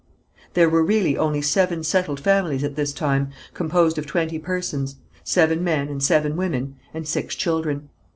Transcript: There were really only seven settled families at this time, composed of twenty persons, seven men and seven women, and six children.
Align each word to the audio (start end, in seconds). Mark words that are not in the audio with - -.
There 0.55 0.67
were 0.67 0.83
really 0.83 1.15
only 1.15 1.43
seven 1.43 1.83
settled 1.83 2.19
families 2.19 2.63
at 2.63 2.75
this 2.75 2.91
time, 2.91 3.29
composed 3.53 3.99
of 3.99 4.07
twenty 4.07 4.39
persons, 4.39 4.95
seven 5.23 5.63
men 5.63 5.89
and 5.89 6.01
seven 6.01 6.35
women, 6.35 6.75
and 6.91 7.07
six 7.07 7.35
children. 7.35 7.87